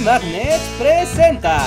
[0.00, 1.66] Magnet presenta.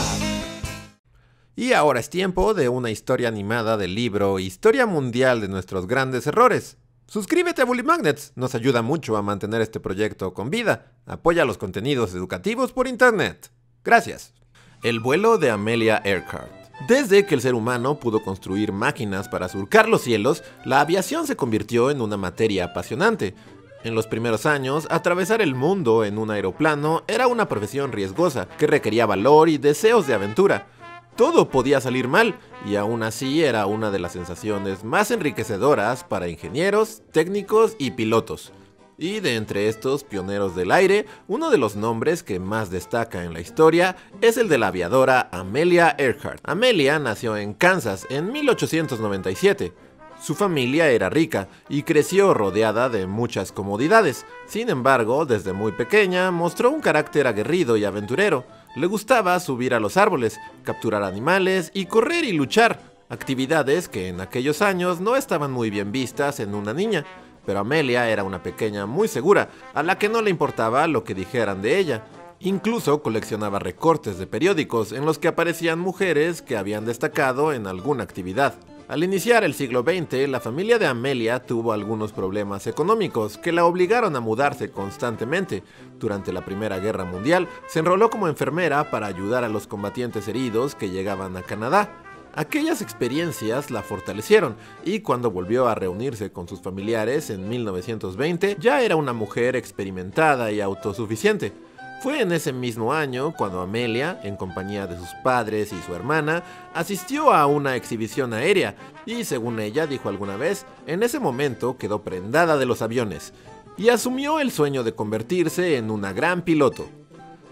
[1.56, 6.26] Y ahora es tiempo de una historia animada del libro Historia Mundial de nuestros grandes
[6.28, 6.78] errores.
[7.08, 10.94] Suscríbete a Bully Magnets, nos ayuda mucho a mantener este proyecto con vida.
[11.06, 13.52] Apoya los contenidos educativos por internet.
[13.84, 14.34] Gracias.
[14.82, 16.52] El vuelo de Amelia Earhart.
[16.88, 21.36] Desde que el ser humano pudo construir máquinas para surcar los cielos, la aviación se
[21.36, 23.36] convirtió en una materia apasionante.
[23.84, 28.68] En los primeros años, atravesar el mundo en un aeroplano era una profesión riesgosa que
[28.68, 30.68] requería valor y deseos de aventura.
[31.16, 36.28] Todo podía salir mal, y aún así era una de las sensaciones más enriquecedoras para
[36.28, 38.52] ingenieros, técnicos y pilotos.
[39.00, 43.34] Y de entre estos pioneros del aire, uno de los nombres que más destaca en
[43.34, 46.40] la historia es el de la aviadora Amelia Earhart.
[46.44, 49.74] Amelia nació en Kansas en 1897.
[50.22, 54.24] Su familia era rica y creció rodeada de muchas comodidades.
[54.46, 58.46] Sin embargo, desde muy pequeña mostró un carácter aguerrido y aventurero.
[58.76, 64.22] Le gustaba subir a los árboles, capturar animales y correr y luchar, actividades que en
[64.22, 67.04] aquellos años no estaban muy bien vistas en una niña.
[67.44, 71.16] Pero Amelia era una pequeña muy segura, a la que no le importaba lo que
[71.16, 72.04] dijeran de ella.
[72.40, 78.04] Incluso coleccionaba recortes de periódicos en los que aparecían mujeres que habían destacado en alguna
[78.04, 78.54] actividad.
[78.92, 83.64] Al iniciar el siglo XX, la familia de Amelia tuvo algunos problemas económicos que la
[83.64, 85.64] obligaron a mudarse constantemente.
[85.98, 90.76] Durante la Primera Guerra Mundial, se enroló como enfermera para ayudar a los combatientes heridos
[90.76, 91.90] que llegaban a Canadá.
[92.36, 98.82] Aquellas experiencias la fortalecieron y cuando volvió a reunirse con sus familiares en 1920 ya
[98.82, 101.54] era una mujer experimentada y autosuficiente.
[102.02, 106.44] Fue en ese mismo año cuando Amelia, en compañía de sus padres y su hermana,
[106.74, 112.02] asistió a una exhibición aérea y, según ella dijo alguna vez, en ese momento quedó
[112.02, 113.34] prendada de los aviones
[113.78, 116.90] y asumió el sueño de convertirse en una gran piloto.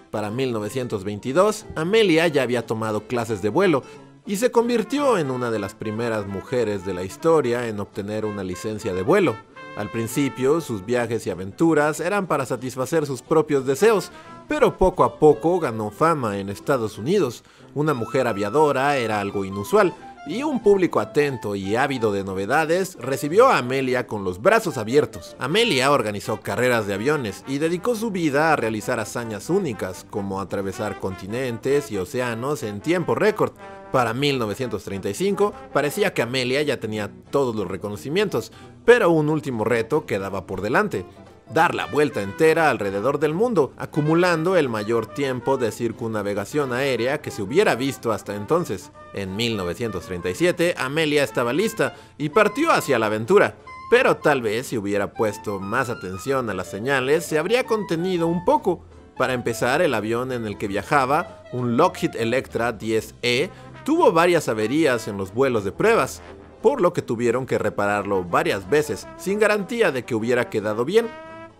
[0.10, 3.84] Para 1922, Amelia ya había tomado clases de vuelo
[4.26, 8.44] y se convirtió en una de las primeras mujeres de la historia en obtener una
[8.44, 9.36] licencia de vuelo.
[9.78, 14.12] Al principio, sus viajes y aventuras eran para satisfacer sus propios deseos,
[14.48, 17.44] pero poco a poco ganó fama en Estados Unidos.
[17.76, 19.94] Una mujer aviadora era algo inusual,
[20.28, 25.36] y un público atento y ávido de novedades recibió a Amelia con los brazos abiertos.
[25.40, 31.00] Amelia organizó carreras de aviones y dedicó su vida a realizar hazañas únicas, como atravesar
[31.00, 33.54] continentes y océanos en tiempo récord.
[33.92, 38.52] Para 1935 parecía que Amelia ya tenía todos los reconocimientos,
[38.86, 41.06] pero un último reto quedaba por delante,
[41.54, 47.32] dar la vuelta entera alrededor del mundo, acumulando el mayor tiempo de circunnavegación aérea que
[47.32, 48.92] se hubiera visto hasta entonces.
[49.14, 53.56] En 1937, Amelia estaba lista y partió hacia la aventura.
[53.90, 58.46] Pero tal vez si hubiera puesto más atención a las señales, se habría contenido un
[58.46, 58.86] poco.
[59.18, 63.50] Para empezar, el avión en el que viajaba, un Lockheed Electra 10E,
[63.84, 66.22] tuvo varias averías en los vuelos de pruebas,
[66.62, 71.08] por lo que tuvieron que repararlo varias veces, sin garantía de que hubiera quedado bien.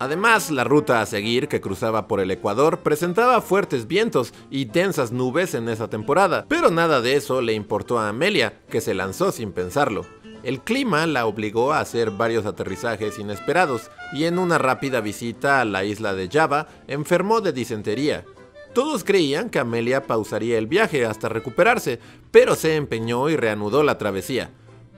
[0.00, 5.12] Además, la ruta a seguir que cruzaba por el Ecuador presentaba fuertes vientos y densas
[5.12, 9.30] nubes en esa temporada, pero nada de eso le importó a Amelia, que se lanzó
[9.30, 10.06] sin pensarlo.
[10.42, 15.66] El clima la obligó a hacer varios aterrizajes inesperados y en una rápida visita a
[15.66, 18.24] la isla de Java enfermó de disentería.
[18.72, 22.00] Todos creían que Amelia pausaría el viaje hasta recuperarse,
[22.30, 24.50] pero se empeñó y reanudó la travesía.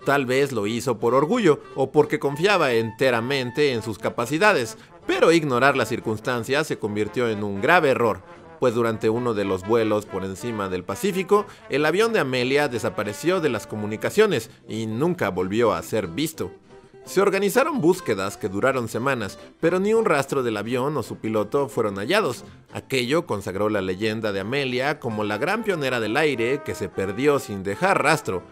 [0.04, 4.76] Tal vez lo hizo por orgullo o porque confiaba enteramente en sus capacidades,
[5.06, 8.22] pero ignorar las circunstancias se convirtió en un grave error,
[8.58, 13.40] pues durante uno de los vuelos por encima del Pacífico, el avión de Amelia desapareció
[13.40, 16.52] de las comunicaciones y nunca volvió a ser visto.
[17.04, 21.68] Se organizaron búsquedas que duraron semanas, pero ni un rastro del avión o su piloto
[21.68, 22.44] fueron hallados.
[22.72, 27.40] Aquello consagró la leyenda de Amelia como la gran pionera del aire que se perdió
[27.40, 28.44] sin dejar rastro,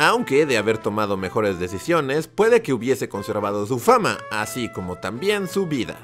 [0.00, 5.46] aunque de haber tomado mejores decisiones, puede que hubiese conservado su fama, así como también
[5.46, 5.94] su vida.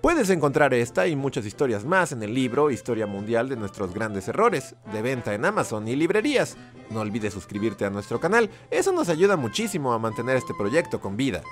[0.00, 4.26] Puedes encontrar esta y muchas historias más en el libro Historia Mundial de nuestros grandes
[4.28, 6.56] errores, de venta en Amazon y librerías.
[6.88, 11.18] No olvides suscribirte a nuestro canal, eso nos ayuda muchísimo a mantener este proyecto con
[11.18, 11.42] vida.